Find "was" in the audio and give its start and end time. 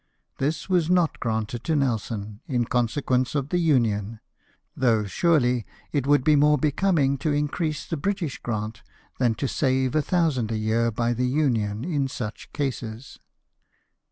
0.67-0.89